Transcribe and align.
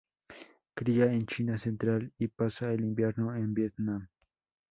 Cría 0.73 1.05
en 1.13 1.27
China 1.27 1.59
central, 1.59 2.11
y 2.17 2.27
pasa 2.27 2.73
el 2.73 2.81
invierno 2.81 3.35
en 3.35 3.53
Vietnam. 3.53 4.07